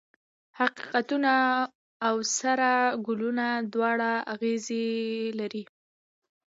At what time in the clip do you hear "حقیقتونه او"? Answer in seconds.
0.59-2.15